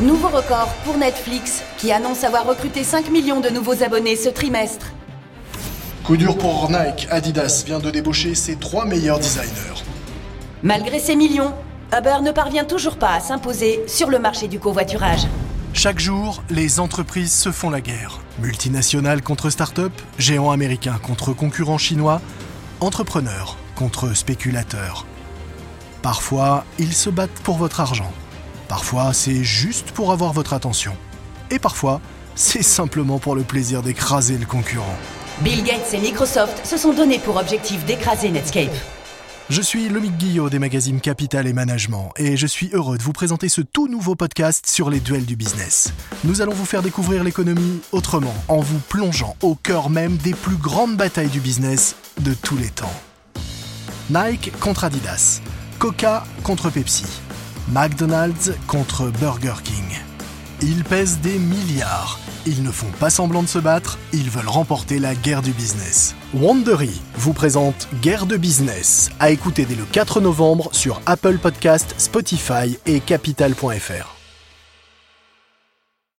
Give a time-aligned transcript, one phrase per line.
[0.00, 4.86] Nouveau record pour Netflix, qui annonce avoir recruté 5 millions de nouveaux abonnés ce trimestre.
[6.02, 9.84] Coup dur pour Nike, Adidas vient de débaucher ses trois meilleurs designers.
[10.64, 11.54] Malgré ces millions,
[11.96, 15.28] Uber ne parvient toujours pas à s'imposer sur le marché du covoiturage.
[15.74, 18.18] Chaque jour, les entreprises se font la guerre.
[18.40, 22.20] Multinationales contre start-up, géants américains contre concurrents chinois,
[22.80, 25.06] entrepreneurs contre spéculateurs.
[26.02, 28.12] Parfois, ils se battent pour votre argent.
[28.68, 30.96] Parfois, c'est juste pour avoir votre attention.
[31.50, 32.00] Et parfois,
[32.34, 34.96] c'est simplement pour le plaisir d'écraser le concurrent.
[35.40, 38.74] Bill Gates et Microsoft se sont donnés pour objectif d'écraser Netscape.
[39.50, 43.12] Je suis Lomique Guillot des magazines Capital et Management et je suis heureux de vous
[43.12, 45.92] présenter ce tout nouveau podcast sur les duels du business.
[46.24, 50.56] Nous allons vous faire découvrir l'économie autrement en vous plongeant au cœur même des plus
[50.56, 52.94] grandes batailles du business de tous les temps.
[54.08, 55.42] Nike contre Adidas,
[55.78, 57.04] Coca contre Pepsi,
[57.68, 59.98] McDonald's contre Burger King.
[60.60, 62.20] Ils pèsent des milliards.
[62.46, 66.14] Ils ne font pas semblant de se battre, ils veulent remporter la guerre du business.
[66.34, 71.94] Wandery vous présente Guerre de business, à écouter dès le 4 novembre sur Apple Podcast,
[71.96, 74.13] Spotify et Capital.fr.